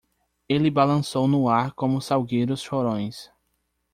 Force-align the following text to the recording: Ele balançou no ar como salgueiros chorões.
Ele 0.49 0.71
balançou 0.71 1.27
no 1.27 1.47
ar 1.47 1.73
como 1.73 2.01
salgueiros 2.01 2.59
chorões. 2.63 3.29